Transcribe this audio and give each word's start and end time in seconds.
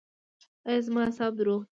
ایا 0.67 0.81
زما 0.85 1.01
اعصاب 1.05 1.33
روغ 1.47 1.59
دي؟ 1.63 1.69